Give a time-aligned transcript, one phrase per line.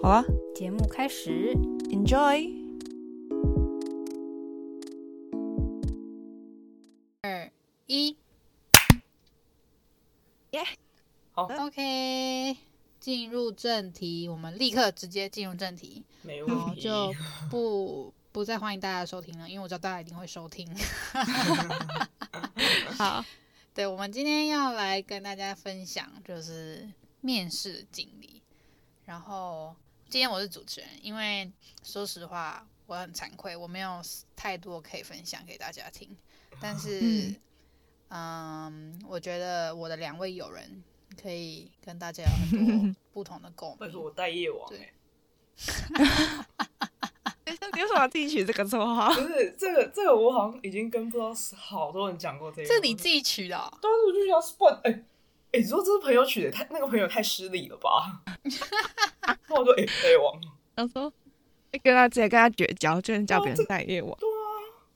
[0.00, 1.52] 好啊，节目开始
[1.90, 2.54] ，Enjoy。
[7.22, 7.50] 二
[7.86, 8.16] 一，
[10.52, 10.62] 耶，
[11.32, 12.56] 好，OK，
[13.00, 17.12] 进入正题，我们立刻直接进入正题，没问题，就
[17.50, 20.72] 不不再欢迎大家收听了，因为我知道大家一定会收听。
[22.96, 23.24] 好，
[23.74, 26.88] 对，我们今天要来跟大家分享就是
[27.20, 28.40] 面试的经历，
[29.04, 29.74] 然后。
[30.10, 34.00] 今天我是主持人，因为说实话我很惭愧，我没有
[34.34, 36.16] 太多可以分享给大家听。
[36.62, 37.28] 但是，
[38.08, 40.82] 嗯，嗯，我觉得我的两位友人
[41.20, 43.76] 可以跟大家有很多不同的共鸣。
[43.80, 44.94] 但是我待业王，对。
[47.74, 49.12] 你为什么要自己取这个绰号？
[49.12, 52.68] 不是这个，这个我好像已经跟不知道好多人讲过这个。
[52.68, 53.56] 这你自己取的？
[53.82, 55.04] 当时我就想 spot，哎
[55.52, 58.22] 哎，你说这是朋友取的，太那个朋友太失礼了吧？
[59.48, 60.40] 那我说，哎、欸，待业王。
[60.76, 61.12] 他说，
[61.82, 64.16] 跟他直接跟他绝交，就能叫别人待业王。
[64.18, 64.36] 对啊，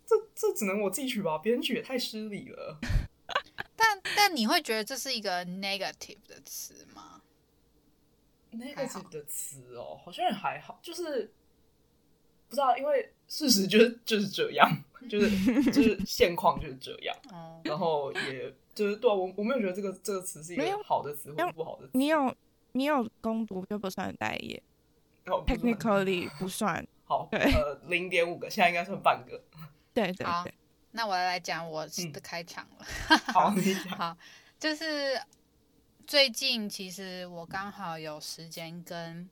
[0.06, 2.78] 这这只能我自己取吧，别人取也太失礼了。
[3.76, 7.22] 但但你会觉得这是一个 negative 的词吗
[8.52, 11.32] ？negative 的词哦，好像也还好，就是
[12.48, 14.70] 不知道，因为事实就是就是这样，
[15.08, 17.16] 就是就是现况就是这样。
[17.32, 21.90] 嗯，然后也就是对啊，我我没有觉得这个这个词是一个好的词或者不好的词。
[21.94, 22.34] 你有。
[22.74, 24.62] 你有攻读就不算待业
[25.26, 26.82] ，technically 不算。
[27.04, 29.44] 好，对，呃，零点五个，现在应该算半个。
[29.92, 30.46] 对对对，好，
[30.92, 32.86] 那我来讲我的开场了。
[33.10, 33.88] 嗯、好，你讲。
[33.98, 34.16] 好，
[34.58, 35.20] 就是
[36.06, 39.28] 最近其实我刚好有时间跟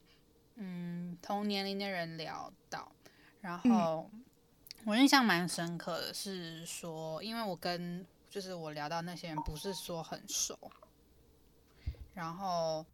[0.56, 2.93] 嗯同年龄的人聊到，
[3.41, 4.10] 然后
[4.84, 10.56] 我印象蛮深刻的是说，因为我跟就是我聊到那些人不是说很熟，
[12.14, 12.86] 然后。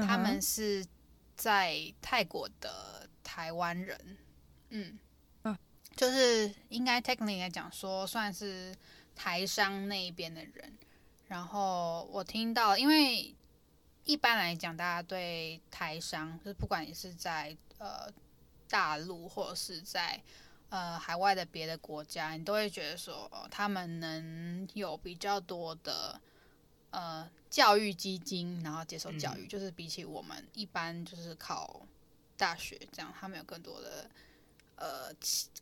[0.00, 0.86] 他们是
[1.34, 4.16] 在泰国的台湾人，
[4.68, 4.96] 嗯，
[5.96, 8.72] 就是应该 technically 来讲说算是
[9.16, 10.78] 台商那一边的人。
[11.26, 13.34] 然后我听到，因为
[14.04, 18.08] 一般来讲，大家对台商，就是不管你是在呃
[18.68, 20.22] 大陆或者是在
[20.70, 26.20] 呃海外的别的国家，你都会觉得说他们能有比较多的。
[26.90, 31.82] 呃，教育基金，然后接受教育，嗯、就是比起我们一般就是考
[32.34, 34.10] 大学这样，他们有更多的
[34.76, 35.12] 呃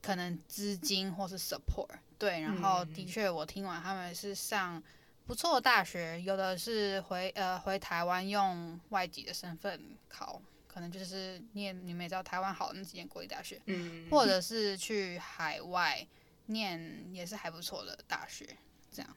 [0.00, 1.89] 可能资金或是 support。
[2.16, 4.81] 对，然后的确我听完他们是上
[5.27, 10.41] 不错的大学，有的是回呃回台湾用外籍的身份考，
[10.76, 16.06] 可能就是念你们也知道台湾好的那几间国立大学，嗯，或者是去海外
[16.48, 18.59] 念也是还不错的大学
[18.92, 19.16] 这样。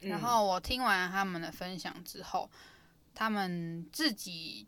[0.00, 2.50] 然后我听完他们的分享之后，
[3.14, 4.66] 他们自己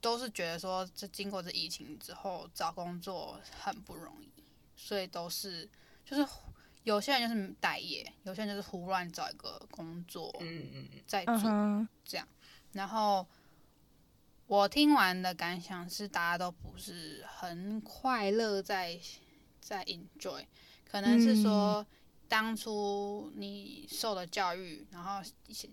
[0.00, 4.42] 都是觉得说，这经过这疫情之后找工作很不容易，
[4.74, 5.70] 所以都是
[6.04, 6.26] 就是
[6.82, 12.26] 有些人就是待业，有些人就是胡乱找一个工作，嗯嗯在做这样。
[12.72, 13.24] 然后
[14.46, 18.98] 我听完的感想是，大家都不是很快乐在，
[19.60, 20.44] 在在 enjoy，
[20.84, 21.86] 可能是说。
[22.26, 25.20] 当初你受的教育，然后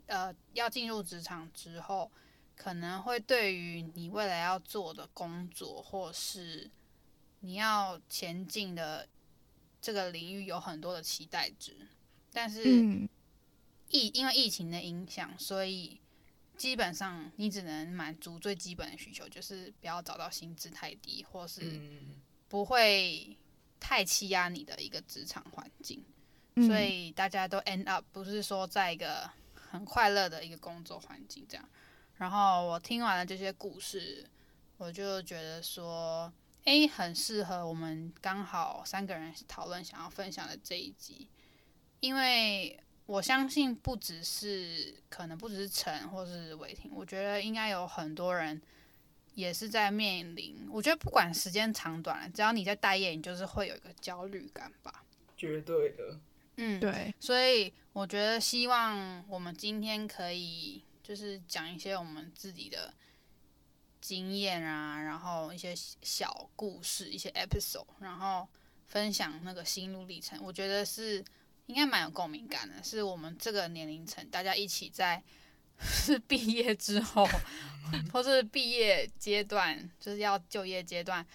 [0.08, 2.12] 呃要进入职场之后，
[2.58, 6.70] 可能会对于你未来要做的工作，或是
[7.40, 9.08] 你要前进的
[9.82, 11.88] 这个领域有很多的期待值。
[12.34, 12.64] 但是
[13.90, 16.01] 疫因为疫情的影响，所以
[16.62, 21.82] 基本上你只能满足最基本的需求，就是不要找到薪资太低，或是
[22.48, 23.36] 不会
[23.80, 26.06] 太欺压你的一个职场环境。
[26.68, 31.68] 所以大家都 end up 不是说在一个很快乐的一个工作环境这样，
[32.18, 34.30] 然后我听完了这些故事，
[34.78, 36.32] 我就觉得说，
[36.66, 41.28] 诶，很适合我们刚好三个人讨论想要分享的这一集，
[42.02, 48.62] 因为我相信不只是可能不只是陈或是伟霆，我觉得应该有很多人
[49.36, 55.04] 也是在面临，我觉得不管时间长短，只要你在待业，你就是会有一个焦虑感吧，
[55.36, 56.20] 绝对的。
[56.58, 62.94] 嗯，对，所以我觉得希望我们今天可以就是讲一些我们自己的
[64.00, 68.48] 经验啊，然后一些小故事、一些 episode，然后
[68.88, 71.24] 分享那个心路历程，我觉得是
[71.72, 75.24] 应该蛮有共鸣感的，是我们这个年龄层大家一起在
[75.80, 77.26] 是毕业之后，
[78.12, 81.26] 或是毕业阶段，就是要就业阶段，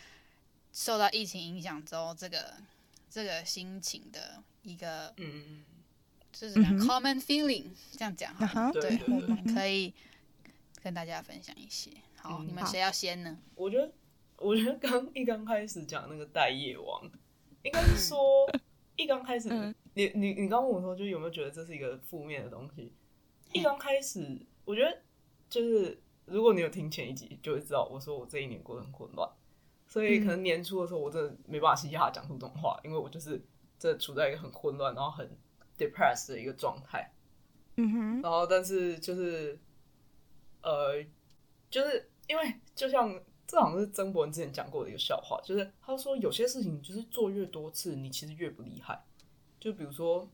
[0.75, 2.55] 受到疫情影响之后，这个
[3.09, 5.65] 这个心情的一个嗯，
[6.31, 7.65] 就是讲 common feeling，
[7.97, 9.95] 这样讲哈，对，我们可以
[10.83, 11.91] 跟大家分享一些。
[12.17, 13.39] 好，你们谁要先呢？
[13.55, 13.91] 我觉得，
[14.37, 17.11] 我觉得刚一刚开始讲那个待业王，
[17.63, 18.19] 应该是说
[18.97, 19.49] 一刚开始，
[19.97, 22.93] 你你你刚问我说，就有没有觉得这是一个负面的东西？
[23.53, 25.03] 一刚开始，我觉得
[25.49, 29.27] 就是如果你有听前一集，就会知道我说我这一年过得很混乱，
[29.87, 33.43] 所以可能年初的时候，我真的没办法嘻嘻哈哈讲出这种话，因为我就是
[33.79, 35.29] 这处在一个很混乱，然后很
[35.79, 37.11] depressed 的一个状态。
[37.77, 39.59] 嗯哼，然后但是就是
[40.63, 41.03] 呃，
[41.71, 42.11] 就是。
[42.29, 42.43] 因为
[42.75, 49.01] 就像这好像是曾博文之前讲过的一个笑话，就是他说有些事情就是做越多次，你其实越不厉害。
[49.67, 50.31] 就比如说，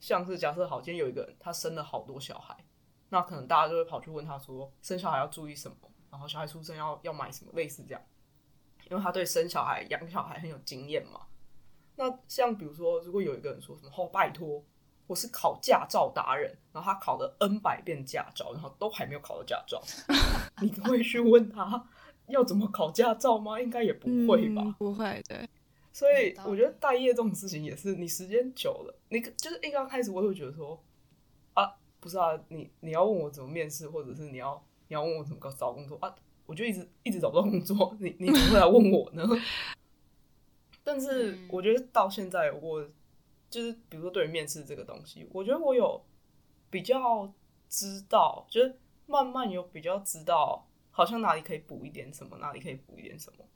[0.00, 2.56] 像是假设好，今天有一个人他生了好多小孩，
[3.08, 5.76] 那可能大家就会跑去问他说，生小孩要注意什么，
[6.10, 8.02] 然后小孩出生要要买什么，类似这样。
[8.90, 11.20] 因为他对生小孩、养小孩很有经验嘛。
[11.94, 14.64] 那像比如说，如果有一个人说什么“哦，拜托”。
[15.06, 19.80] 我是考驾照达人，然后他考了 N 百遍驾照，然后都还没有考到驾照。
[20.60, 21.86] 你会去问他
[22.26, 23.58] 要怎么考驾照吗？
[23.58, 24.74] 应该也不会吧？
[24.78, 25.48] 不会，对。
[25.92, 30.82] 所以我觉得待业这种事情也是，你时间久了，你就是一刚开始我会觉得说
[31.54, 36.14] 啊，不是啊，你你要问我怎么面试，或者是你要你要问我怎么找工作啊，
[36.46, 39.24] 我就一直一直找不到工作， 你你怎么会来问我呢？
[40.84, 42.88] 但是我觉得到现在我。
[43.50, 46.04] 就是比如说，对于面试这个东西，我觉得我有
[46.68, 47.32] 比较
[47.66, 53.46] 知道，就是慢慢有比较知道，好像哪里可以补一点什么，哪里可以补一点什么。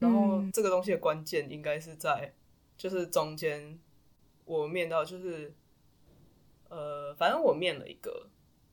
[0.00, 2.34] 然后这个东西的关键应该是在，
[2.76, 3.78] 就是中间
[4.44, 5.54] 我面到就是，
[6.68, 8.28] 呃，反正我面了一个，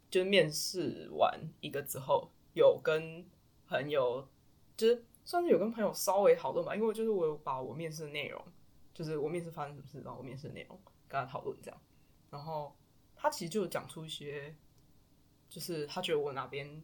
[0.10, 3.24] 就是面试完一个之后，有跟
[3.68, 4.28] 朋友，
[4.76, 8.44] 就是算是有跟朋友稍微讨论吧，因为就是我有把我面试的内容。
[8.94, 10.76] 就是我面试发生什么事，然后我面试的内容
[11.08, 11.80] 跟他讨论这样，
[12.32, 12.76] 然后
[13.16, 14.56] 他其实就讲出一些，
[15.48, 16.82] 就是他觉得我哪边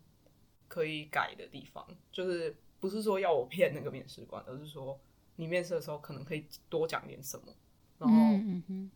[0.68, 5.00] 可以改的地方，就是不是说要我骗那个面试官，而是说
[5.38, 7.56] 你面试的时候可能可以多讲点什么，
[7.98, 8.38] 然后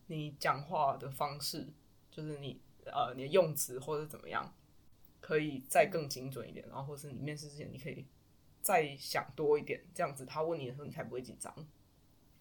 [0.08, 1.66] 你讲话的方式，
[2.12, 4.54] 就是你呃你的用词或者怎么样，
[5.22, 8.06] 可以再更精准一点，然后或是你面试之前你可以
[8.62, 11.56] 再想多一点，这样子他问你的时候你才不会紧张。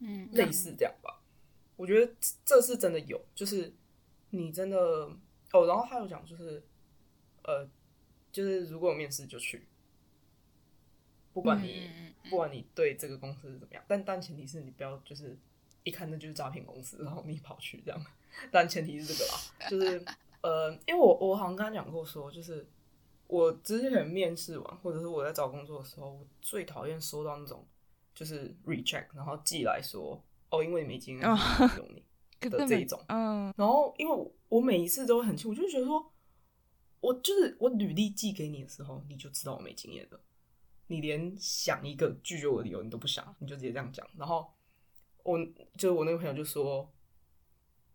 [0.01, 1.23] 嗯，类似这样吧，
[1.77, 2.13] 我觉得
[2.45, 3.73] 这是真的有，就是
[4.31, 4.77] 你真的
[5.53, 6.61] 哦，然后他有讲，就是
[7.45, 7.65] 呃，
[8.33, 9.65] 就是如果有面试就去，
[11.37, 11.91] 不管你
[12.31, 15.37] 不管你对这个公司是怎么样，但但前提是你不要就是
[15.85, 18.07] 一看那就是诈骗公司，然后你跑去这样，
[18.51, 20.05] 但前提是这个啦，就是
[20.41, 22.67] 呃，因为我我好像刚刚讲过说，就是
[23.27, 27.65] 我之前面试完或者是我在找工作的时候，我最讨厌收到那种。
[28.15, 30.19] 就是 reject，然后寄来说，
[30.49, 31.37] 哦，因为你没经验，
[31.69, 32.03] 不用你
[32.49, 32.99] 的这一种。
[33.09, 36.11] 嗯，然后因为我每一次都会很气，我就觉得说，
[37.01, 40.19] 我就是我履历寄给你的时候，你就知道我没经验的，
[40.87, 44.07] 你连想一个拒绝我的理由你都不想，你就直接这样讲。
[44.17, 44.51] 然后
[45.23, 45.39] 我
[45.77, 46.91] 就我那个朋友就说，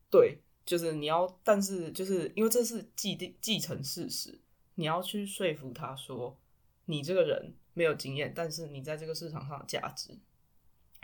[0.10, 4.39] 对，就是你要，但是就是因为这是既定既成事实，
[4.75, 6.38] 你要去说服他说，
[6.86, 7.55] 你这个人。
[7.74, 10.13] 没有经验，但是你在这个市场上的价值，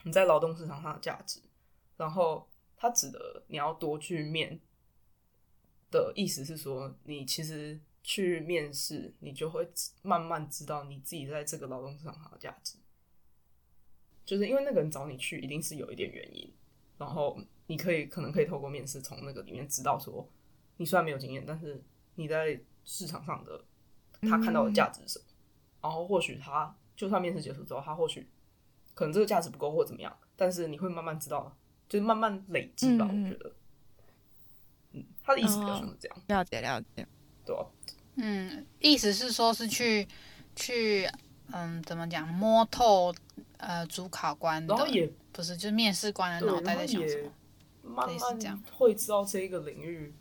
[0.03, 1.39] 你在劳动市场上的价值，
[1.96, 4.60] 然后他指的你要多去面
[5.89, 9.70] 的意思是说，你其实去面试，你就会
[10.02, 12.78] 慢慢知道你自己在这个劳动市场上的价值，
[14.24, 16.50] 就是因为那个人找你去，一定是有一点原因，
[16.98, 20.26] 然后你可以可能可以透过面试从那个里面知道说，
[20.78, 21.84] 你虽然没有经验，但是
[22.16, 23.66] 你在市场上的
[24.22, 25.26] 他看到的价值是什么。
[25.28, 25.34] 嗯
[25.80, 28.28] 然后或许他就算面试结束之后，他或许
[28.94, 31.56] 可能这个价值不够或怎么样，但是你会慢慢知道，
[31.88, 33.08] 就是慢慢累积吧。
[33.10, 33.56] 嗯、我觉得，
[34.94, 37.08] 嗯，他的意思比较像是这样，哦、了解了解，
[37.46, 37.64] 对、啊、
[38.17, 40.07] 嗯，意思是说，是去
[40.55, 41.09] 去，
[41.51, 43.13] 嗯，怎么讲，摸透
[43.57, 47.21] 呃主考官的，然后也不是，就是面试官的脑袋在想什
[47.83, 50.13] 么，慢慢会知道这一个领域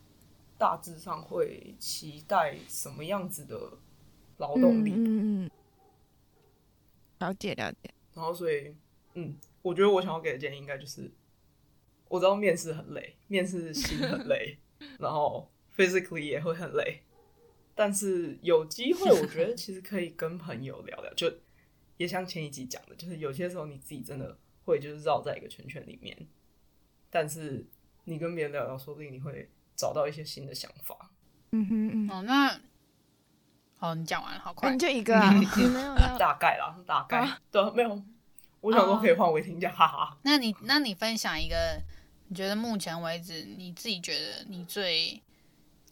[0.56, 3.58] 大致上会期待什么样子的。
[4.38, 5.50] 劳动力，嗯嗯，
[7.20, 7.90] 了解了解。
[8.12, 8.74] 然后，所以，
[9.14, 11.10] 嗯，我觉得我想要给的建议应该就是，
[12.08, 14.58] 我知道面试很累，面试心很累，
[14.98, 17.00] 然后 physically 也会很累，
[17.76, 21.30] 但是有机会，我觉得其实可以跟朋友聊聊，就
[21.99, 26.26] 也像前一集讲的，就是有些时候你自己真的会就是绕在一个圈圈里面，
[27.11, 27.66] 但是
[28.04, 31.11] 你跟别人聊聊，说不定你会找到一些新的想法。
[31.52, 32.61] 嗯哼嗯，哦，那，
[33.76, 38.02] 好，你讲完了，好快，你就一个啊， 你没有 大概啦，大概，啊、对，没有，
[38.62, 40.18] 我想说可以换我听一下，哈哈。
[40.23, 41.80] 那你，那你分享一个，
[42.28, 45.23] 你觉得目前为止你自己觉得你最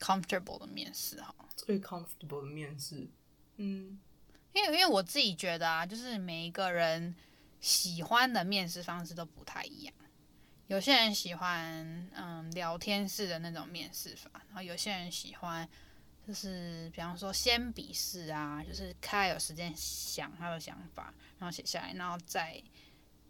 [0.01, 1.35] comfortable 的面试哈？
[1.57, 3.09] 最 comfortable 的面试，
[3.57, 3.99] 嗯，
[4.53, 7.15] 因为因为我自己觉得啊，就是每一个人
[7.61, 9.95] 喜欢的面试方式都不太一样。
[10.67, 15.69] 有些人喜欢嗯聊天式的那种面试法，然后有些人喜欢
[16.27, 22.61] 就是比方说先笔试啊，就是他有时间想他的想法，然后写下来，然后再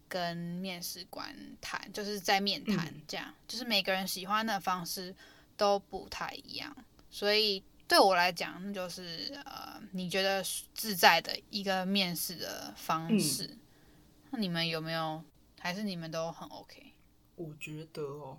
[0.08, 5.14] 跟面试官谈，就是在面谈这样，嗯、就是每个人喜欢的方式
[5.56, 6.74] 都不太一样，
[7.10, 7.62] 所以。
[7.94, 10.42] 对我来讲，那就是呃，你觉得
[10.74, 13.44] 自在的一个面试的方式。
[13.46, 13.60] 嗯、
[14.32, 15.22] 那你们有没有？
[15.60, 16.92] 还是你们都很 OK？
[17.36, 18.36] 我觉得哦，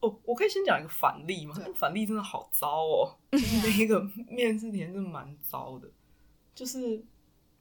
[0.00, 1.54] 哦，我可以先讲一个反例吗？
[1.58, 5.86] 那个反例真的好糟哦， 那一个面试体验真的蛮糟的。
[6.54, 7.04] 就是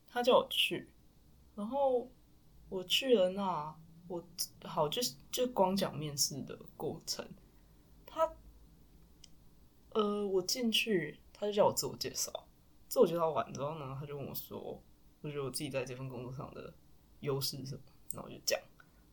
[0.10, 0.88] 他叫我去，
[1.56, 2.10] 然后
[2.70, 3.76] 我去了那，
[4.08, 4.26] 我
[4.64, 7.28] 好就就光讲面试的过程。
[9.96, 12.30] 呃，我进去，他就叫我自我介绍。
[12.90, 14.60] 自我介绍完之后呢，他就问我说
[15.24, 16.74] ：“我觉得我自己在这份工作上的
[17.22, 18.60] 优势是什么？”然后我就讲。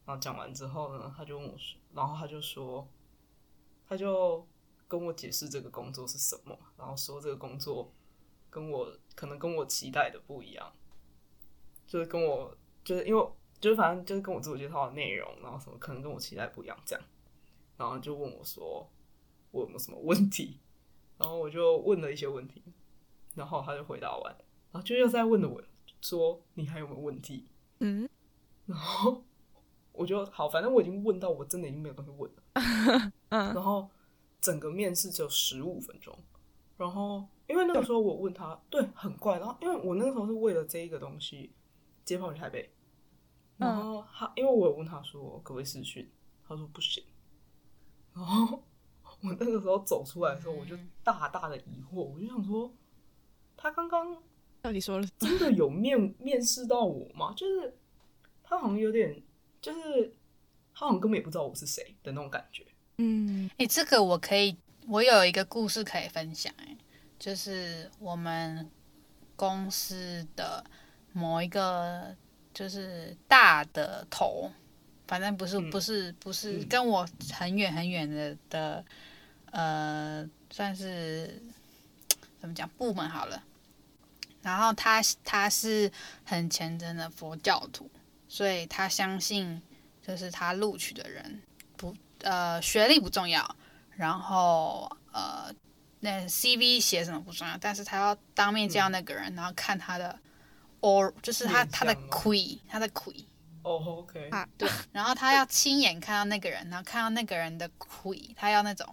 [0.04, 2.84] 然后讲完之后呢，他就问我说：“然后他就说，
[3.88, 4.44] 他就
[4.88, 7.92] 跟我解释这个工作是什么，然后说这个工作
[8.50, 10.72] 跟我可能跟我期待的不一样，
[11.86, 13.24] 就是跟我就是因为
[13.60, 17.04] 就是反正就是跟我自我介绍的内容，然后什么可能跟我期待不一样这样。
[17.76, 18.90] 然后就问我说，
[19.52, 20.58] 我有没有什么问题？”
[21.18, 22.62] 然后我就问了一些问题，
[23.34, 24.36] 然后他就回答完，
[24.72, 25.62] 然后就又再问了我
[26.00, 28.08] 说：“你还有没有问题？”嗯，
[28.66, 29.22] 然后
[29.92, 32.42] 我就好，反正我已经问到我真的已经没有东西问了。
[33.30, 33.88] 嗯，然后
[34.40, 36.16] 整个面试只有十五分钟，
[36.76, 39.38] 然后因为那个时候我问他，对，很怪。
[39.38, 41.52] 然后因为我那个时候是为了这一个东西
[42.04, 42.70] 接跑去台北，
[43.56, 46.10] 然后他因为我有问他说可不可以试训，
[46.46, 47.04] 他说不行，
[48.14, 48.64] 然后。
[49.22, 52.72] 我那个时候走出来的时候，我就大大的疑惑，我就想说，
[53.56, 54.16] 他刚刚
[54.60, 57.32] 到底说了真的有面 面试到我吗？
[57.36, 57.72] 就是
[58.42, 59.22] 他好像有点，
[59.60, 60.12] 就是
[60.74, 62.66] 他好像根本也不知道我是谁的那种感觉。
[62.98, 64.56] 嗯，哎、欸，这个我可以，
[64.88, 66.52] 我有一个故事可以分享。
[66.58, 66.76] 哎，
[67.16, 68.68] 就是我们
[69.36, 70.64] 公司的
[71.12, 72.12] 某一个
[72.52, 74.50] 就是大的头，
[75.06, 78.84] 反正不是、嗯、不是不是跟我很远很远的的。
[79.52, 81.40] 呃，算是
[82.40, 83.42] 怎么讲部门好了。
[84.42, 85.88] 然后他他是
[86.24, 87.88] 很虔诚的佛教徒，
[88.26, 89.62] 所以他相信
[90.04, 91.40] 就是他录取的人
[91.76, 93.56] 不呃学历不重要，
[93.94, 95.54] 然后呃
[96.00, 100.18] 那 CV 写什么不重要，但是他要当面见到那个人，嗯、然后看他的
[100.80, 103.14] or 就是他他的亏他的亏
[103.62, 108.92] 哦、oh,，OK 啊对，然后他要亲眼看到那个人，然后看到那个人的亏，他要那种。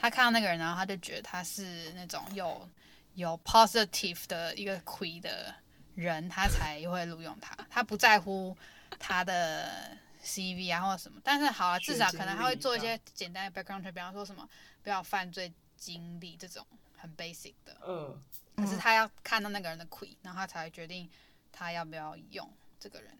[0.00, 2.66] 他看到那个人，然后他就觉得他是那种有
[3.14, 5.54] 有 positive 的一个亏的
[5.94, 7.54] 人，他才会录用他。
[7.68, 8.56] 他不在乎
[8.98, 14.48] 他的 CV 啊或者什么，但是好啊，至少可能他会做一些简单的 background check，比方说什么
[14.82, 16.66] 不要犯罪经历这种
[16.96, 17.76] 很 basic 的。
[17.86, 18.22] 嗯。
[18.56, 21.10] 可是他要看到那个人的亏，然后他才会决定
[21.52, 23.18] 他要不要用这个人。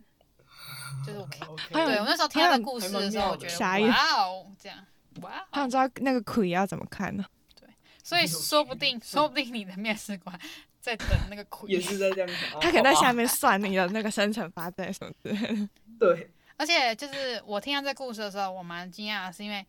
[1.06, 1.72] 就是我 看，Okay.
[1.72, 4.78] 对我那时候听他的故事的时候，我觉得哇哦，这样。
[5.22, 5.46] 哇！
[5.50, 7.24] 他想知道那个亏要怎么看呢？
[7.54, 7.68] 对，
[8.02, 10.38] 所以说不定，说不定你的面试官
[10.80, 12.28] 在等那个亏，也是在这样
[12.60, 15.68] 他可能在下面算你的那个生辰八字什么之类的。
[15.98, 19.66] 对，而且就是我听到这故事的时候，我蛮惊讶的，是因为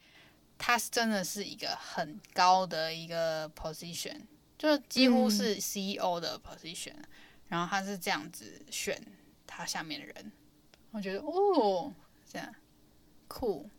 [0.57, 4.21] 他是真的是一个很高的一个 position，
[4.57, 7.05] 就几乎是 CEO 的 position，、嗯、
[7.50, 9.01] 然后他是这样子选
[9.45, 10.31] 他下面的人，
[10.91, 11.91] 我觉得哦，
[12.31, 12.55] 这样
[13.27, 13.69] 酷。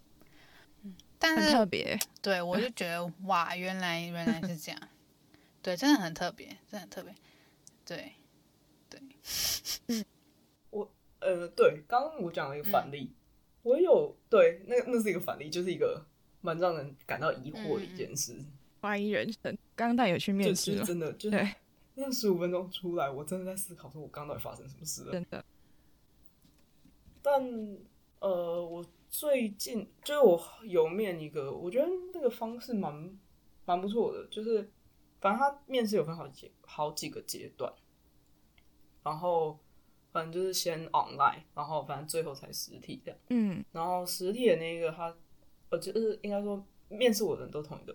[1.23, 4.81] 但是很特别，对我就觉得哇，原来原来是这样，
[5.63, 7.15] 对，真的很特别，真的很特别，
[7.87, 8.13] 对，
[8.91, 9.01] 对，
[9.87, 10.05] 嗯，
[10.71, 13.15] 我呃，对，刚刚我讲了一个反例，嗯、
[13.63, 16.05] 我有对，那那是一个反例，就是一个
[16.41, 18.37] 蛮让人感到疑惑的一件事，
[18.81, 19.57] 怀疑人生。
[19.77, 21.55] 刚刚带有去面试，真的，就是对
[21.95, 25.45] 那十五分钟出来，我真的在思考，说我刚到底发生什么事了，真的。
[27.23, 27.41] 但
[28.19, 28.85] 呃，我。
[29.13, 33.17] 最近就是我有面一个，我觉得那个方式蛮
[33.67, 34.73] 蛮不错的，就是
[35.21, 37.71] 反正他面试有分好几好几个阶段，
[39.03, 39.59] 然后
[40.13, 43.21] 反正就是先 online，然后反正最后才实体这样。
[43.29, 45.15] 嗯，然后实体的那个他，
[45.69, 47.95] 呃，就是应该说面试我的人都同一个。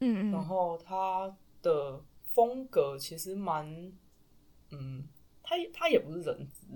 [0.00, 3.92] 嗯嗯，然后他的风格其实蛮，
[4.70, 5.06] 嗯，
[5.40, 6.66] 他他也不是人资，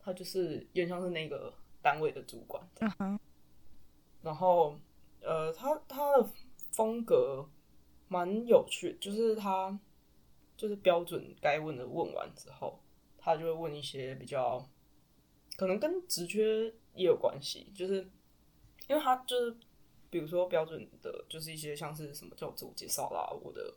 [0.00, 1.52] 他就是有点像是那个
[1.86, 2.60] 单位的主管。
[2.80, 3.20] 嗯哼。
[4.22, 4.76] 然后，
[5.20, 6.28] 呃，他他的
[6.72, 7.48] 风格
[8.08, 9.78] 蛮有趣，就是他
[10.56, 12.80] 就是标准该问的问完之后，
[13.16, 14.68] 他就会问一些比较
[15.56, 18.10] 可能跟职缺也有关系，就是
[18.88, 19.56] 因为他就是。
[20.08, 23.74] 比如说标准的，就是一些像是什么叫自我介绍啦，我的，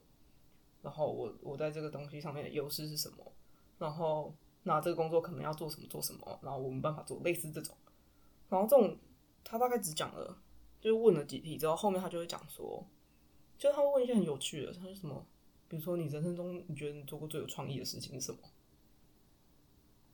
[0.81, 3.33] 然后我我在这个东西上面的优势是什么，
[3.79, 7.75] 然后那这个工作可能要做什么做什么，然后我们办法做类似这种，
[8.49, 8.97] 然后这种
[9.43, 10.41] 他大概只讲了，
[10.81, 12.85] 就是问了几题之后，后面他就会讲说，
[13.57, 15.25] 就他会问一些很有趣的，他说什么，
[15.67, 18.39] 比如说你人生中你觉得你做过最有创意的事情是什么，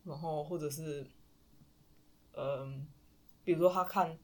[0.03, 1.07] 然后或者是，
[2.33, 2.85] 嗯，
[3.43, 4.17] 比如说他看。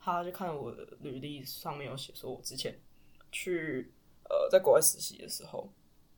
[0.00, 2.80] 他就看我的履历上面有写说，我之前
[3.32, 3.92] 去
[4.30, 5.70] 呃在国外实习的时候，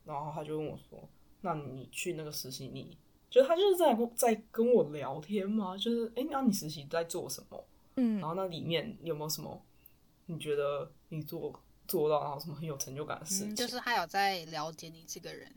[0.05, 1.09] 然后他就问我说
[1.41, 2.95] ：“那你去那个实习，你
[3.31, 5.75] 就他就是在跟在跟我聊天嘛？
[5.75, 7.65] 就是哎，那你实习在做什么？
[7.95, 9.59] 嗯，然后那里面有没有什么
[10.27, 13.53] 你觉得你做做到然后什么很有成就感的事情？
[13.53, 15.51] 嗯，就是他有在了解你这个人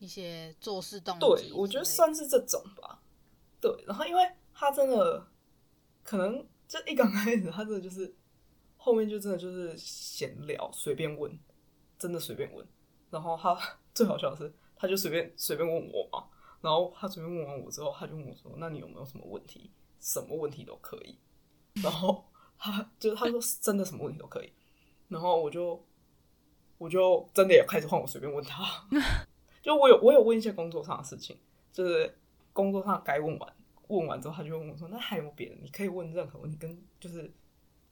[0.00, 1.20] 一些做事动机。
[1.20, 3.00] 对，我觉得算是这种吧。
[3.60, 5.24] 对，然后因为他真的
[6.02, 6.44] 可能。
[6.66, 8.12] 就一刚开始，他真的就是
[8.78, 11.38] 后面就真的就是闲聊，随便问，
[11.98, 12.66] 真的随便问。
[13.10, 13.56] 然后他
[13.94, 16.26] 最好笑的是，他就随便随便问我嘛。
[16.64, 19.70] 然后他随便问完我之后，他就问我说：“那你有没有什么问题？
[20.00, 21.18] 什么问题都可以。”
[21.82, 22.24] 然后
[22.56, 24.50] 他就他说：“真的什么问题都可以。”
[25.08, 25.84] 然后我就
[26.78, 28.64] 我就真的也开始换我随便问他。
[29.60, 31.36] 就我有我有问一些工作上的事情，
[31.70, 32.18] 就是
[32.54, 33.56] 工作上该问完。
[33.88, 35.56] 问完之后，他就问我说：“那还有别的？
[35.60, 37.30] 你可以问任何问题，跟就是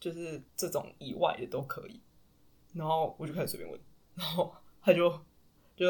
[0.01, 2.01] 就是这种以外的都可以。”
[2.73, 3.79] 然后我就开始随便问，
[4.15, 5.11] 然后他就
[5.77, 5.87] 就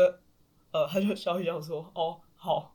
[0.72, 2.74] 呃，他就笑一笑说：“哦，好，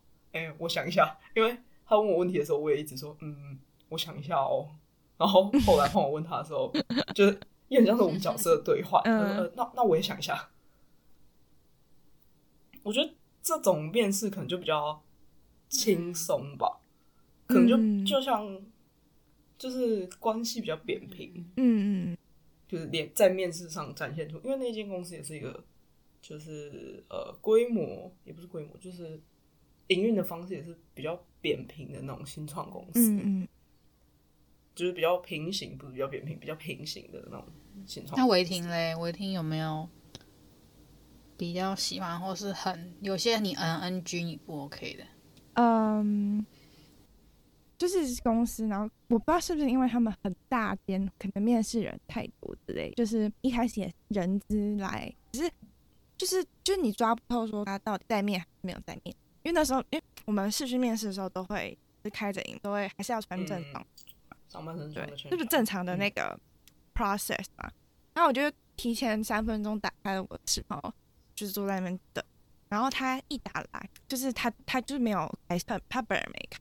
[0.58, 3.58] 我想一下。”因为他问我问题的时候，我也一直说：“嗯，
[3.90, 4.70] 我想一下哦。”
[5.18, 6.72] 然后后来换我问他的时候，
[7.16, 9.02] 就是也很像是我们角色的对话。
[9.06, 10.50] 呃，那那我也想一下。
[12.84, 15.02] 我觉得这种面试可能就比较
[15.70, 16.80] 轻松吧。
[17.48, 18.62] 可能就就像，
[19.58, 22.18] 就是关系比较扁平，嗯嗯，
[22.68, 25.64] 就是连在面试上展现出，因为那间公司也是一个，
[26.22, 29.20] 就是呃规模也不是规模，就是
[29.88, 33.48] 营运的方式也是比较扁平的那种新创公司，嗯嗯，
[34.76, 37.46] 就是比较平行，不是比较扁平，比较平行的那种
[37.86, 38.18] 新创。
[38.20, 39.88] 那维婷嘞，维婷有没有
[41.38, 45.04] 比较喜欢，或是很有些你 NNG 你不 OK 的？
[45.54, 46.46] 嗯。
[47.78, 52.92] 就是公司，然后我不知道是不是因为他们很大间，可能面试人太多之类。
[52.96, 55.52] 就是一开始也人资来，只是
[56.18, 59.16] 就是就是你抓不透说他到底在面还是没有在面。
[59.48, 63.88] 因为那时候，因为我们市区面试的时候都会是开着影，都会还是要穿正装，
[64.50, 66.38] 上半身穿对，就是正常的那个
[66.94, 67.72] process 嘛。
[68.14, 70.78] 然后我就提前三分钟打开了我的视频，
[71.34, 72.22] 就是坐在那边等。
[72.68, 76.60] 然后他一打来，就是他他就是没有开，他他本人没开，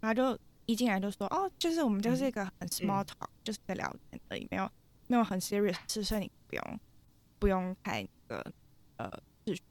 [0.00, 0.36] 然后就。
[0.66, 4.66] 一进来就说哦，就是我们就是一个很 small talk，、嗯、就是在聊天而已，没有
[5.08, 6.80] 没有很 serious，是所以你不用
[7.38, 8.52] 不用开那个
[8.96, 9.10] 呃
[9.46, 9.62] 视讯。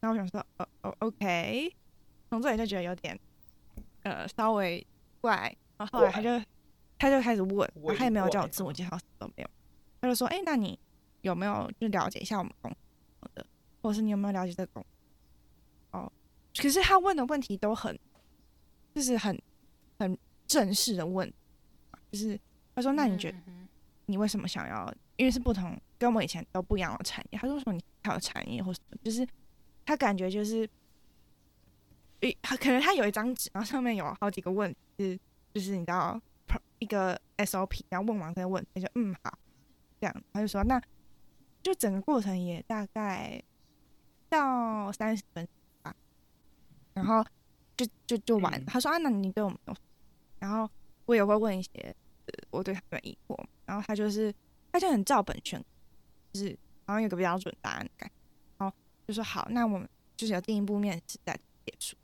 [0.00, 1.70] 然后我想说，哦哦，OK，
[2.32, 3.18] 从这里就觉得有点
[4.04, 4.84] 呃稍微
[5.20, 5.54] 怪。
[5.76, 6.42] 然后后来他就
[6.98, 9.50] 他就开始问，然后他也没有叫我自我介绍，都没有。
[10.00, 10.78] 他就说，哎，那你
[11.20, 13.46] 有没有就了解一下我们公司的，
[13.82, 14.88] 或者是你有没有了解这个公司？
[15.90, 16.10] 哦，
[16.56, 17.98] 可是他问的问题都很
[18.94, 19.38] 就是很。
[19.98, 20.18] 很
[20.48, 21.32] 正式的问，
[22.10, 22.36] 就是
[22.74, 23.38] 他说：“那你觉得
[24.06, 24.92] 你为什么想要？
[25.16, 27.38] 因为是不同，跟我们以前都不一样的产业。
[27.38, 29.24] 他说什么你跳产业或什么，就是
[29.86, 30.70] 他感觉就是，诶，
[32.58, 35.20] 可能他有一张纸，然后上面有好几个问题，
[35.52, 36.20] 就是你知道
[36.78, 39.38] 一个 SOP，然后问完再问，他就嗯好，
[40.00, 40.80] 这样他就说，那
[41.62, 43.42] 就整个过程也大概
[44.28, 45.96] 到三十分钟吧，
[46.94, 47.24] 然后
[47.76, 48.64] 就就就完。
[48.66, 49.74] 他说啊，那你对我们有。”
[50.42, 50.68] 然后
[51.06, 51.70] 我也会问一些，
[52.26, 54.34] 呃，我对他们疑惑，然后他就是，
[54.72, 55.64] 他就很照本宣，
[56.32, 58.10] 就是好像有个标准答案感，
[58.58, 61.32] 然后就说好，那我们就是有进一步面试再
[61.64, 61.96] 结束，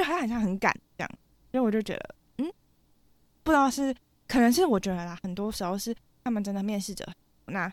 [0.00, 1.10] 就还好像很赶这样，
[1.50, 2.52] 所以我就觉得，嗯，
[3.42, 3.94] 不知道是
[4.26, 7.06] 可能是我觉得啦，很多时候是他们真的面试者，
[7.44, 7.70] 那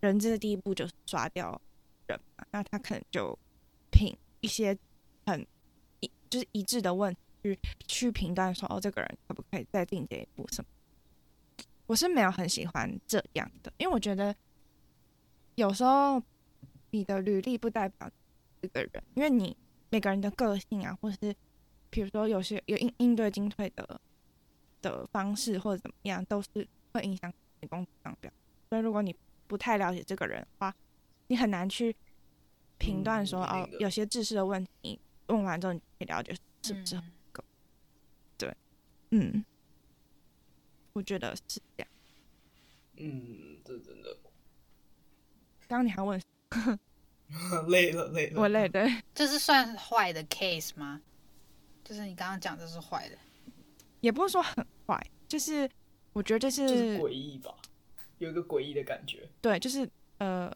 [0.00, 1.60] 人资的第一步就是刷掉
[2.06, 3.38] 人嘛，那他可能就
[3.90, 4.74] 凭一些
[5.26, 5.46] 很
[6.00, 11.64] 一就是一致的问去去评断说，哦，这个人可不可以再进这一步什么？
[11.86, 14.34] 我是没有很喜欢这样的，因为我觉得
[15.56, 16.22] 有时候
[16.90, 18.10] 你的履历不代表
[18.62, 19.54] 这个人，因为你
[19.90, 21.34] 每个人的个性啊，或是
[21.90, 24.00] 比如说有些有应应对进退的
[24.80, 28.32] 的方式或者怎么样，都是会影响你工作上表。
[28.68, 29.14] 所以如果你
[29.46, 30.74] 不太了解这个人的话，
[31.26, 31.94] 你很难去
[32.78, 37.50] 评断说、嗯、哦，有些知识的问题问完之后，你可以了解是不是很够、嗯。
[38.38, 38.56] 对，
[39.10, 39.44] 嗯，
[40.92, 41.88] 我觉得是这样。
[42.96, 44.16] 嗯，这真的。
[45.66, 46.20] 刚刚你还问？
[47.68, 48.40] 累了，累了。
[48.40, 49.02] 我累，对。
[49.14, 51.00] 这是算坏的 case 吗？
[51.90, 53.18] 就是你刚刚讲的是坏的，
[54.00, 55.68] 也不是说很坏，就是
[56.12, 57.52] 我觉得这是诡异吧。
[58.18, 60.48] 有一个诡异的感觉，对，就是呃，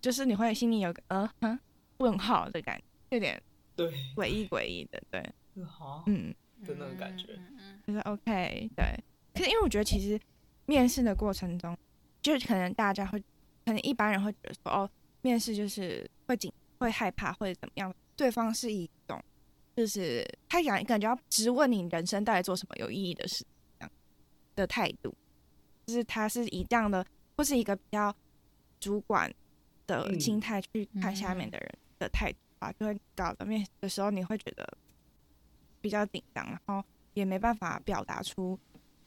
[0.00, 1.60] 就是你会心里有个呃哼
[1.98, 3.42] 问号的感觉，有点
[3.76, 5.20] 对诡异诡异的，对，
[6.06, 7.38] 嗯的那种感觉，
[7.86, 9.04] 就是 OK，对。
[9.34, 10.18] 可是因为我觉得其实
[10.64, 11.76] 面试的过程中，
[12.22, 13.20] 就是可能大家会，
[13.66, 19.22] 可能一般人会觉得说，哦，面试就是会紧、会害怕或者怎么样，对方是一种，
[19.80, 23.42] 就是他想感觉要直问你人生到底做什么有意义的事，
[23.78, 23.90] 这样
[24.54, 25.16] 的态度。
[25.86, 27.02] 就是他是以这样的，
[27.34, 28.14] 或是一个比较
[28.78, 29.32] 主管
[29.86, 34.70] 的心态去看下面的人的态度吧，就会搞得面试的时候你会觉得
[35.80, 38.58] 比较紧张，然后也没办法表达出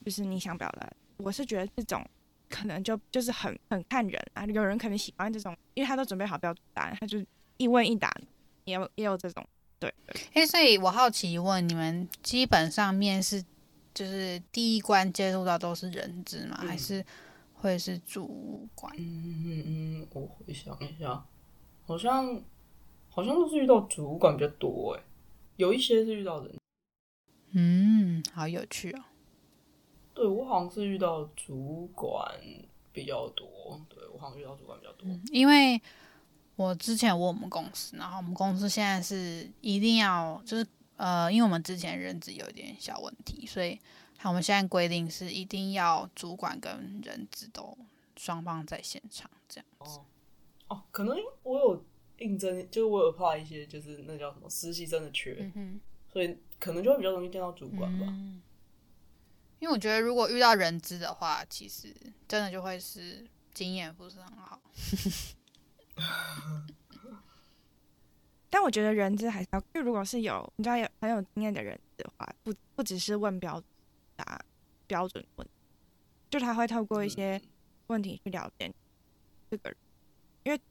[0.04, 0.92] 就是你想表达。
[1.18, 2.04] 我是觉得这种
[2.50, 7.24] 可能就就是很很看人啊，有人可能喜欢这种，因为他都准备好标准答案，他就
[7.58, 8.12] 一问一答，
[8.64, 9.48] 也有也有这种。
[9.84, 9.94] 对，
[10.34, 13.44] 哎，所以我好奇问你们，基本上面试。
[13.94, 16.58] 就是第一关接触到都是人质吗？
[16.64, 17.06] 嗯、还是
[17.54, 18.92] 会是主管？
[18.98, 21.24] 嗯嗯嗯，我回想一下，
[21.86, 22.42] 好像
[23.12, 25.04] 好像都是遇到主管比较多哎，
[25.58, 26.56] 有一些是遇到人。
[27.52, 29.04] 嗯，好有趣哦。
[30.16, 32.36] 对，我好像是遇到主管
[32.92, 35.08] 比较多，对，我好像遇到主管比较多。
[35.08, 35.80] 嗯、因为
[36.56, 40.66] 我之前问我们公司，然后我们公司现在是一定要就是。
[40.96, 43.78] 呃，因为我们之前人资有一点小问题，所以
[44.22, 47.76] 我们现在规定是一定要主管跟人资都
[48.16, 50.00] 双方在现场这样子。
[50.00, 50.06] 哦，
[50.68, 51.86] 哦，可能我有
[52.20, 58.06] 应征，就是我有 apply 一些，就是那叫什么实习生的缺，嗯，所以可能就会比较容易见到主管吧。
[58.08, 58.40] 嗯，
[59.60, 61.94] 因为我觉得如果遇到人资的话，其实
[62.28, 64.62] 真的就会是经验不是很好。
[68.50, 73.64] 但我觉得人资还是要，就如果是有你知道有很有经验的人的话，不不只是问标准
[74.16, 74.40] 答
[74.86, 75.48] 标准问，
[76.30, 77.42] 就他会透过一些
[77.88, 78.72] 问题去了解
[79.50, 79.78] 这个人，
[80.44, 80.62] 因为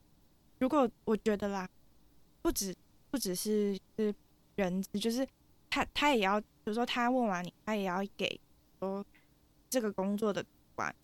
[0.60, 1.68] 如果我觉得啦，
[2.40, 2.72] 不止
[3.10, 4.14] 不只是是
[4.54, 5.26] 人资，就是
[5.68, 8.40] 他他也要，比如说他问完你，他也要给
[8.78, 9.04] 说
[9.68, 10.94] 这个工作的主管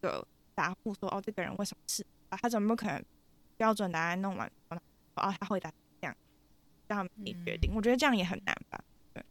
[0.00, 2.38] 的答复，说哦这个人为什么是啊？
[2.40, 3.04] 他怎么可能
[3.62, 6.16] 标准答案弄完，哦他回答这样。
[6.88, 8.82] 让你决定，我觉得这样也很难吧。
[9.14, 9.24] 对，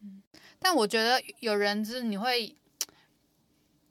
[0.00, 0.22] 嗯，
[0.58, 2.54] 但我觉得有人资你会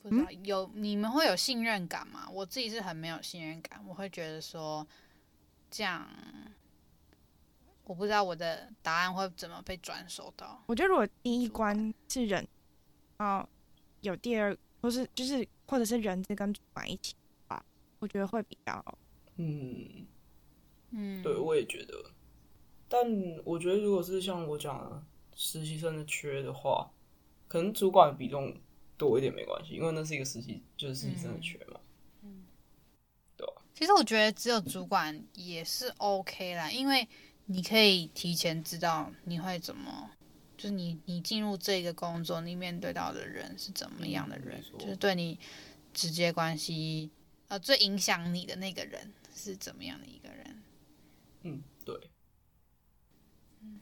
[0.04, 2.30] 不知道有你们会有信任感吗？
[2.32, 4.88] 我自己是很没有信任感，我会觉得说
[5.71, 6.08] 这样，
[7.86, 10.63] 我不知道我的答案会怎么被转手到。
[10.67, 12.47] 我觉得如果第一关是人，
[13.17, 13.49] 哦，
[14.02, 17.65] 有第二或是就是或者是人质跟主管一起的话，
[17.97, 18.86] 我觉得会比较
[19.41, 20.06] 嗯
[20.91, 22.12] 嗯，对，我也觉得。
[22.88, 22.99] 但
[23.45, 26.91] 我觉得，如果是像我讲实习生的缺的话，
[27.47, 28.54] 可能主管比重
[28.97, 31.80] 多一点没关系，因为那是一个实习，就是实习生的缺嘛。
[32.23, 32.43] 嗯，
[33.38, 33.47] 对。
[33.73, 37.08] 其实我觉得只有主管也是 OK 啦，因为
[37.45, 40.10] 你可以提前知道你会怎么，
[40.58, 45.39] 就是你你进入这个工作，你面对到的人是怎么样的人，嗯，就是对你
[45.93, 47.10] 直接关系，
[47.47, 50.63] 呃，最影响你的那个人是怎么样的一个人。
[51.43, 51.95] 嗯，对。
[53.62, 53.80] 嗯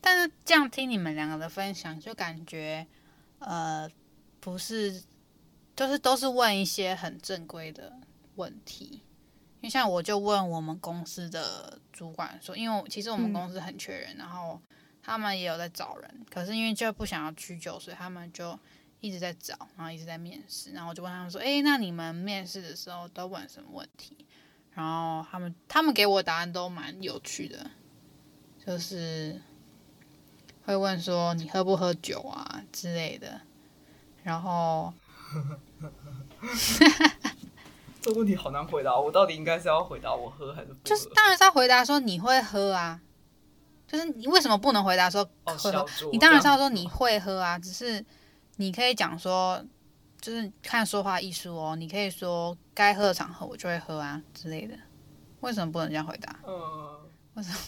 [0.00, 2.86] 但是这样听你们两个的分享，就感觉，
[3.38, 3.90] 呃，
[4.40, 5.02] 不是，
[5.76, 8.00] 就是都是问一些很正规的
[8.36, 9.02] 问题。
[9.60, 14.60] 因为像我就问我们公司的主管说，因为其实我们公司很缺人，嗯，然后
[15.00, 18.58] 他们也有在找人，可是因为就不想要屈就，所以他们就
[18.98, 20.72] 一直在找，然后一直在面试。
[20.72, 24.26] 然后我就问他们说，哎，那你们面试的时候都问什么问题？
[24.74, 27.70] 然后他们他们给我答案都蛮有趣的，
[28.66, 29.40] 就是。
[30.64, 33.40] 会问说你喝不喝酒啊之类的，
[34.22, 34.94] 然后，
[38.00, 40.78] 这个问题好难回答，我到底应该是要回答我喝还是不喝？
[40.84, 43.00] 就是当然是要回答说你会喝啊，
[43.88, 45.72] 就是你为什么不能回答说喝？
[45.72, 48.04] 哦、你当然是要说你会喝啊，只是
[48.58, 49.60] 你可以讲说，
[50.22, 54.78] 就是看说话艺术哦，你可以说该喝的场合我就会喝啊之类的。
[55.40, 56.40] 为什么不能这样回答？
[56.46, 57.58] 嗯，为什么？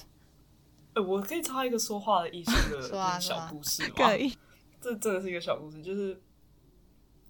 [0.95, 2.81] 哎、欸，我可以插一个说话的艺术的
[3.21, 3.95] 小故事吗？
[3.97, 4.33] 可以，
[4.81, 6.23] 这真的是一个小故事，就是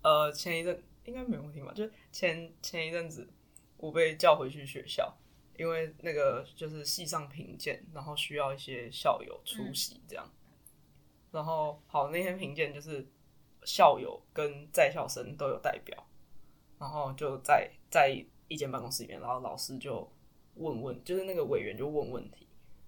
[0.03, 1.73] 呃，前一阵应该没问题吧？
[1.75, 3.27] 就前前一阵子，
[3.79, 5.17] 我被叫回去学校，
[5.57, 10.27] 因为那个就是系上评鉴，然后需要一些校友出席这样。
[10.27, 10.37] 嗯、
[11.33, 13.09] 然后好，那天评鉴就是
[13.65, 16.07] 校友跟在校生都有代表，
[16.79, 18.11] 然后就在在
[18.49, 20.11] 一间办公室里面，然后老师就
[20.55, 22.47] 问问，就是那个委员就问问题，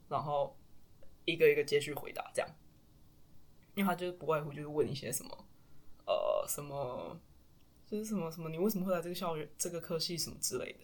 [0.09, 0.57] 然后。
[1.29, 2.49] 一个一个接续回答，这样，
[3.75, 5.47] 因为他就是不外乎就是问一些什么，
[6.07, 7.19] 呃，什么，
[7.85, 10.79] 就是什么什么，你为什么会来这个校园这个科系什么之类的。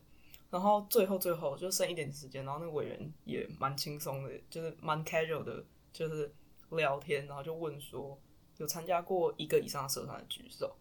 [0.51, 6.35] 然后最后最后就剩一点时间，然后那个委员也蛮轻松的，就是蛮 casual 的，就是
[6.71, 8.21] 聊天，然后就问说
[8.63, 10.75] 有参加过一个以上的社团的举手，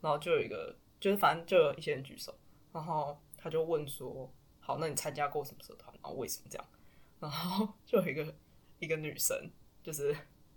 [0.00, 2.34] 然后就有一个就是反正就有一些人举手，
[2.72, 5.92] 然后他就问说，好，那你参加过什么社团？
[6.02, 6.66] 然后为什么这样？
[7.20, 8.34] 然后就有一个。
[8.80, 9.50] 一个女生，
[9.82, 10.14] 就是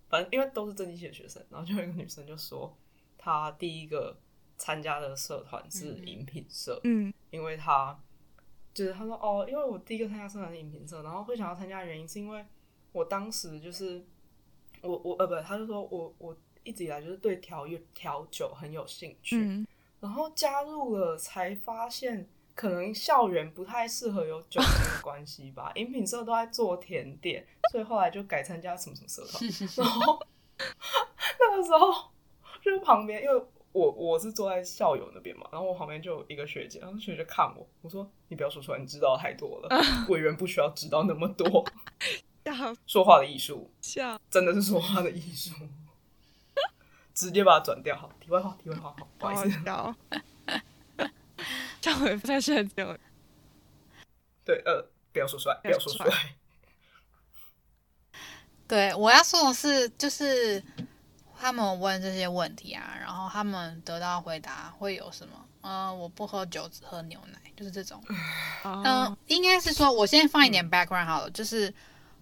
[0.09, 2.75] 反正因为都是政经系的学生，然后就有一个女生就说，
[3.17, 4.19] 她第一个
[4.57, 7.97] 参加的社团是饮品社，嗯，因为她
[8.73, 12.45] 就是她说哦，因为我第一个参加社团是饮品社，然后会想要参加的原因是因为
[12.91, 14.05] 我当时就是
[14.81, 16.35] 我我呃不，她就说我我
[16.67, 19.67] 一直以来就是对调调酒很有兴趣，嗯，
[19.99, 22.27] 然后加入了才发现。
[22.57, 29.47] 可能校园不太适合有酒精的关系吧， 饮品社都在做甜点，所以后来就改参加什么什么社团。
[29.77, 30.19] 然后
[31.39, 32.09] 那个时候
[32.59, 39.69] 就是旁边，因为我我是坐在校友那边嘛，然后我旁边就有一个学姐，然后学姐就看我，我说你不要说出来，你知道太多了，
[40.09, 41.63] 委员不需要知道那么多。
[42.87, 43.69] 说话的艺术，
[44.31, 45.53] 真的是说话的艺术，
[47.17, 47.97] 直接把它转掉。
[47.97, 49.59] 好，题外话，题外话，好，不好意思。
[51.81, 52.95] 这样也不太适合这样。
[54.45, 56.35] 对，呃，不要说出来，不要说出来。
[58.67, 60.63] 对，我要说的是，就是
[61.35, 65.43] 他们问这些问题啊，然后他们得到回答会有什么？
[65.61, 67.99] 呃，我不喝酒，只喝牛奶，就是这种。
[68.63, 71.73] 嗯、呃，应该是说，我先放一点 background 好了，就是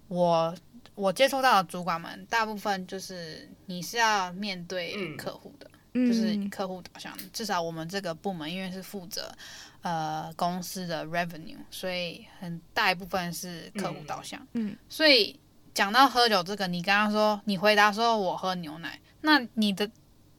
[0.08, 0.56] 我
[0.94, 5.66] 我接触到的主管们，大部分就是你是要面对客户的。
[5.68, 5.72] 嗯
[6.06, 9.34] 就是客户导向，至少我们这个部门因为是负责
[9.80, 14.46] 呃公司的 revenue，所以很大一部分是客户导向。
[14.52, 15.40] 嗯，所以
[15.72, 19.90] 讲到喝酒这个，你刚刚说你回答说我喝牛奶，那你的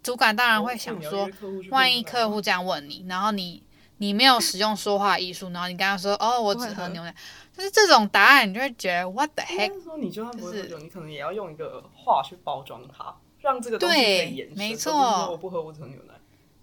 [0.04, 1.28] 主管当然会想说，
[1.72, 3.64] 万一客户这样问你，然后你
[3.98, 7.14] 你没有使用说话艺术，然后你跟他说哦我只喝牛奶，
[7.56, 9.84] 就是这种答案，你就会觉得 what the heck？
[9.84, 13.16] 说你就算不会喝酒，你可能也要用一个话去包装它。
[13.40, 14.92] 让这个东西可以延伸，没错，
[15.32, 16.14] 我不喝我只喝牛奶，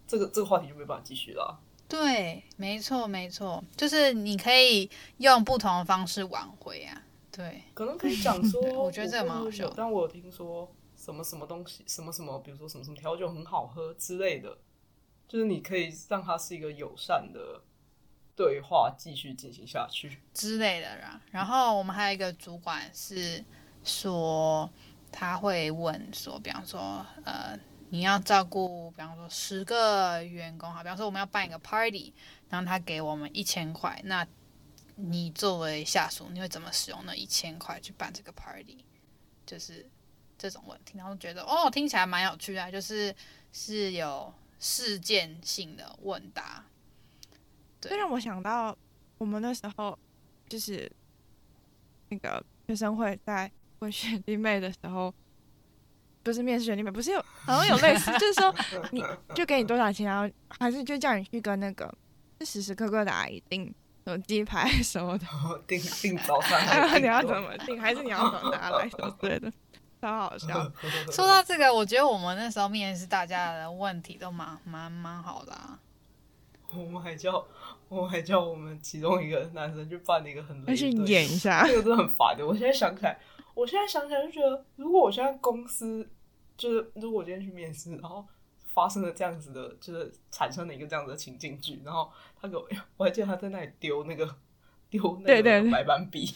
[0.07, 1.59] 这个这个话题就没办法继续了。
[1.88, 7.01] 对，没错，没错，就是你可以用不同的方式挽回啊。
[7.31, 9.73] 对，可能可以讲说， 我觉得这个蛮好笑。
[9.75, 14.59] 但我有听说什么什么东西，什么什么，比如说什么什么调酒很好喝之类的，
[15.35, 17.61] 就是你可以让它是一个友善的
[18.37, 21.20] 对话，继续进行下去之类的啦。
[21.33, 23.44] 然后我们还有一个主管是
[23.83, 24.70] 说。
[25.16, 27.57] 他会问说，比方说，呃，
[27.90, 32.12] 你要照顾，比方说十个员工，哈，比方说我们要办一个 party，
[32.49, 34.27] 然后他给我们一千块，那
[34.97, 38.85] 你作为下属，你会怎么使用那一千块去办这个 party？
[39.47, 39.88] 就是
[40.37, 43.14] 这种问题，然后觉得哦，听起来蛮有趣的，就是
[43.53, 46.64] 是有事件性的问答。
[47.81, 48.74] 这让我想到
[49.18, 49.98] 我们那时候
[50.48, 50.90] 就是
[52.09, 53.50] 那个学生会在。
[53.81, 55.12] 问学弟妹的时候，
[56.22, 58.55] 不是面试学弟妹，不是有 好像有类似，就是说
[58.92, 61.92] 你就给你多少钱，然后还是就叫你去跟那个
[62.40, 63.74] 时时刻刻的阿姨订
[64.05, 65.27] 有鸡排什么的，
[65.68, 69.53] 订订早餐，你要怎么订，还是你要怎么拿来什么之类的，
[70.04, 70.70] 超好笑。
[71.10, 75.78] 说到这个，我觉得我们那时候面试大家的问题都蛮蛮蛮好的啊。
[76.72, 77.46] 我们还叫
[77.88, 82.46] 我们还叫我们其中一个男生去扮一个很累，去演一下， 这个真的很烦的。
[82.46, 83.18] 我现在想起来。
[83.54, 86.04] 我现在想起来就觉得，如果我现在公司
[86.56, 88.26] 就是，如果我今天去面试，然后
[88.72, 92.10] 发生了这样子的，就是产生了一个这样子的情境剧，然后
[92.42, 94.26] 他给我， 我还记得他在那里丢那个
[94.90, 96.34] 丢那个白板笔。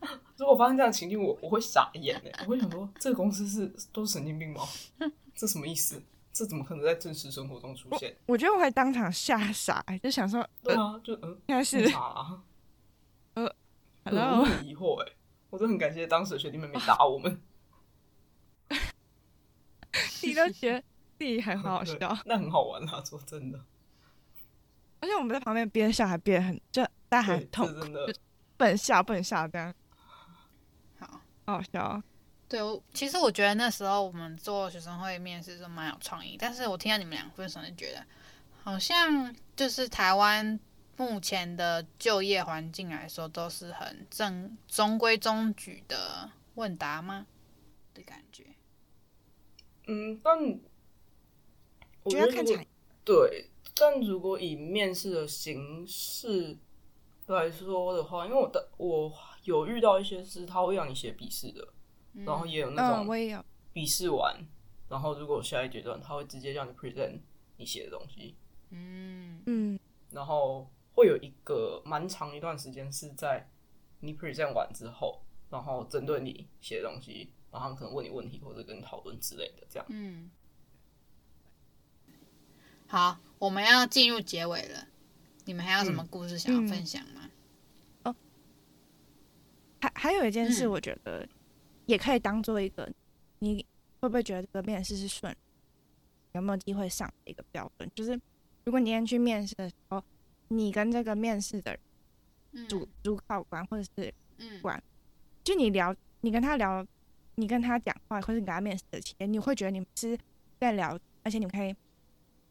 [0.36, 4.62] 如果发生这样的情境，我我会傻眼哎，我会想说，这个公司是都是神经病吗？
[5.34, 6.02] 这什么意思？
[6.32, 8.14] 这怎么可能在真实生活中出现？
[8.26, 12.40] 我，我觉得我会当场吓傻，就想说，对啊，就嗯，应该是，啊、
[13.34, 13.52] 呃
[14.04, 15.12] ，Hello，我很疑惑哎，
[15.50, 17.40] 我都很感谢当时的学弟妹没打我们，
[20.22, 20.80] 你都觉得
[21.18, 23.58] 自己还很好笑， 那很好玩啊，说真的。
[25.00, 28.14] 而且我们在旁边边笑还边很，就大家还很痛，真的
[28.58, 29.74] 不能笑，不能笑，这样
[30.98, 32.02] 好，好好笑。
[32.48, 38.04] 对，我其实我觉得那时候我们做学生会面试是蛮有创意，但是我听到你们两个分享就觉得，
[38.64, 40.58] 好像就是台湾
[40.96, 47.26] 目前的就业环境来说，都是很正中规中矩的问答吗
[47.94, 48.44] 的感觉？
[49.86, 50.36] 嗯，但
[52.02, 52.66] 我觉得看起来
[53.04, 53.50] 对。
[53.80, 56.56] 但如果以面试的形式
[57.36, 59.12] 来说的话，因为我的我
[59.44, 61.66] 有遇到一些是他会让你写笔试的，
[62.14, 63.44] 嗯、然后也有那种我也有。
[63.72, 64.36] 笔试完，
[64.88, 67.18] 然后如果下一阶段他会直接让你 present
[67.56, 68.36] 你写的东西，
[68.70, 69.42] 嗯。
[69.46, 69.78] 嗯，
[70.10, 73.48] 然后会有一个蛮长一段时间是在
[74.00, 80.30] 你 present 完之后，然后针对你写的东西，然后他们可能问你问题或者跟你讨论之类的这样，嗯。
[82.88, 84.86] 好，我们要进入结尾了。
[85.44, 87.02] 你们还有什么故事想要分享
[89.98, 91.28] 还还有一件事，我觉得
[91.86, 92.94] 也可以当做一个，嗯、
[93.40, 93.66] 你
[94.00, 95.34] 会不会觉得这个面试是顺，
[96.32, 97.90] 有没有机会上的一个标准？
[97.94, 98.18] 就是
[98.64, 100.02] 如果你今天去面试的时候，
[100.48, 101.76] 你跟这个面试的
[102.68, 104.14] 主、嗯、主考官或者是
[104.62, 104.82] 官，嗯、
[105.44, 106.86] 就你聊，你跟他聊，
[107.34, 110.16] 你跟他讲话，或者你跟他面试的期间，你会觉得你们是
[110.60, 111.74] 在聊，而且你们可以。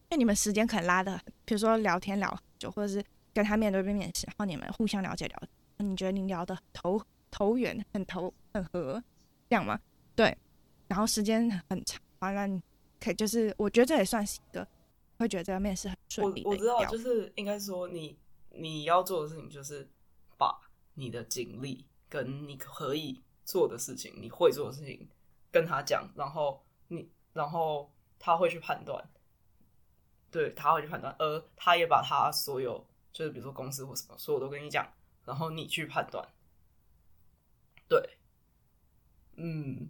[0.10, 6.98] 因为你们时间可能拉的，比如说聊天聊很久，或者是跟他面对面面试，然后你们互相了解了解，你觉得你聊的投
[7.38, 9.02] 投缘，很投很合，
[9.48, 9.80] 这样吗？
[10.16, 10.36] 对，
[10.88, 12.60] 然后时间很长，完了你
[13.00, 14.68] 可以就是，我觉得这也算是一个
[15.20, 16.44] 会觉得这个面试很顺利。
[16.44, 18.18] 我我知道，就是应该说你
[18.50, 19.88] 你要做的事情就是
[20.36, 20.60] 把
[20.96, 25.08] 你的经历跟你可以做的事情，你会做的事情
[25.52, 29.08] 跟他讲，然后你然后他会去判断。
[30.32, 34.92] 对，他会去判断，而他也把他所有，就是比如说公司或什么，所有都跟你讲，
[35.24, 36.28] 然后你去判断。
[37.88, 38.18] 对，
[39.36, 39.90] 嗯，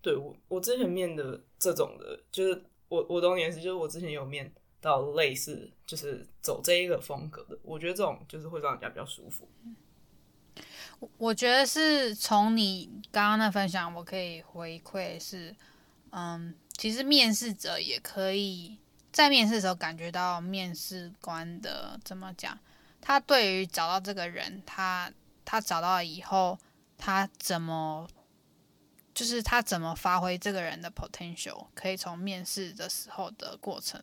[0.00, 9.48] 对我我之前面的这种的，就是我我懂你意思，就是我之前有面到类似，就是走这一个风格的，我觉得这种就是会让人家比较舒服。
[11.18, 15.54] 我觉得是从你刚刚那分享，我可以回馈是，
[16.10, 18.78] 嗯，其实面试者也可以。
[19.12, 22.58] 在面试的时候，感觉到面试官的怎么讲？
[23.00, 25.10] 他对于找到这个人，他
[25.42, 26.58] 他找到以后，
[26.96, 28.08] 他怎么
[29.14, 34.00] 就是他怎么发挥这个人的 potential，可以从面试的时候的过程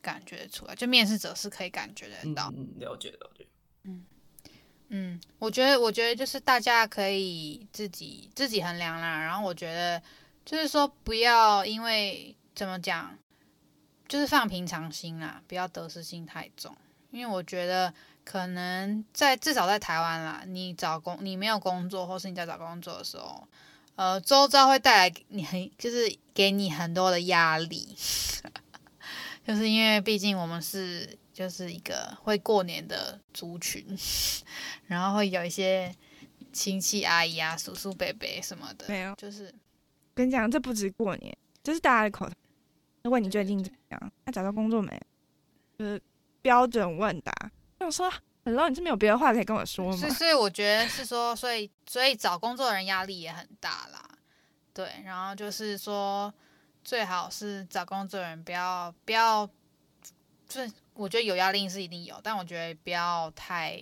[0.00, 0.74] 感觉出来。
[0.74, 3.46] 就面试者是可以感觉得到，嗯，了解了解。
[3.84, 4.04] 嗯
[4.88, 9.20] 嗯，我觉得我觉得就是大家可以自己自己衡量啦。
[9.20, 10.02] 然后我觉得
[10.44, 13.18] 就是说不要因为怎么讲。
[14.08, 16.76] 就是放平常心啦，不要得失心太重。
[17.12, 17.94] 因为我觉得
[18.24, 23.46] 可能在至少在台湾啦，你找工你没有工作，或是你在找工作的时候，
[23.94, 27.94] 呃，周遭会带来你很就是给你很多的压力，
[29.46, 33.84] 就是因为毕竟我们是就是一个会过年的族群，
[34.86, 35.94] 然后会有一些
[36.52, 39.52] 亲戚阿姨啊、叔叔伯伯什么的，没有，就是
[40.14, 43.10] 跟你讲，这不止过年，这是大家的口头。
[43.10, 44.12] 问你最近怎么样？
[44.24, 45.00] 他找到工作没？
[45.76, 46.00] 就是
[46.42, 47.32] 标准问答。
[47.78, 48.12] 我说
[48.44, 49.96] ，Hello，你这边有别的话可以跟我说吗？
[49.96, 54.18] 所以，所以我觉得是说，所以，所以找工作的人压力也很大啦。
[54.74, 56.32] 对，然后就是说，
[56.84, 59.48] 最好是找工作的人不要不要，
[60.48, 63.80] 就是我觉得有压力是一定有，但我觉得不要太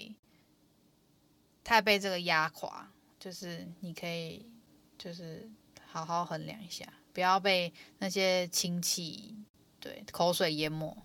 [1.64, 2.88] 太被这个压垮。
[3.18, 4.50] 就是你可以，
[4.96, 5.46] 就是
[5.86, 6.86] 好好衡量一下。
[7.12, 9.36] 不要被那些亲戚
[9.78, 10.96] 对口水淹没，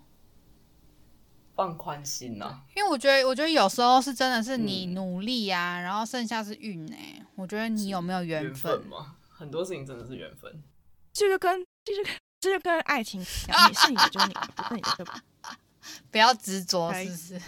[1.56, 2.62] 放宽心呐、啊。
[2.76, 7.22] 因为我觉得，我觉得有时候是真的是你努力啊，嗯、然后剩下是运哎。
[7.36, 8.82] 我觉得你有没有缘分？
[9.30, 10.64] 很多事情真的是缘分。
[11.12, 15.12] 这就跟这就跟这就跟爱情一样，你是你的就是你的，不是你的就不。
[16.10, 17.42] 不要执着，是不是？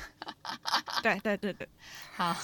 [1.02, 1.68] 对对对对，
[2.16, 2.36] 好。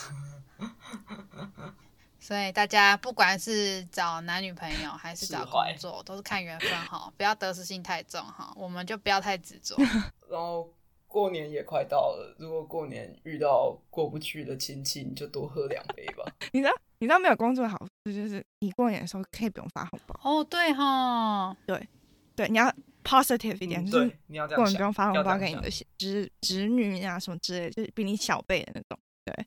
[2.20, 9.76] 所以大家不管是找男女朋友还是找工作，都是看缘分哈，不要得失心太重哈，我们就不要太执着。
[10.32, 10.68] 然后
[11.14, 16.26] 过年也快到了，如果过年遇到过不去的亲戚，你就多喝两杯吧。
[16.54, 20.44] 你知道，你知道没有工作好处就是你过年的时候可以不用发红包哦。
[20.44, 21.88] 对哈，对
[22.36, 22.66] 对，你要
[23.04, 29.00] positive 一点，就是你要这样根本不用发红包给你的侄侄侄女啊什么之类，就是比你小辈的那种。
[29.24, 29.46] 对，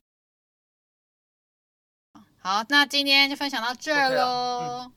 [2.37, 4.89] 好，那今天就分享到这儿喽。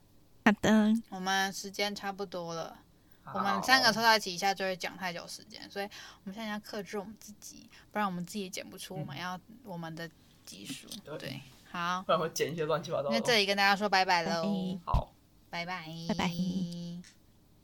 [0.45, 2.79] Okay 嗯、好的，我们时间差不多了。
[3.33, 10.09] 好我们三个凑在一起一下就会讲太久时间，所以我们现在要克制我们自己，不然我们自己也剪不出我们要我们的
[10.45, 10.89] 集数。
[11.07, 13.09] 嗯、对，好，不然会剪一些乱七八糟。
[13.11, 14.79] 那这里跟大家说拜拜喽。
[14.85, 15.13] 好，
[15.49, 16.25] 拜拜，拜拜，拜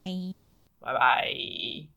[0.04, 0.34] 拜。
[0.80, 1.95] 拜拜。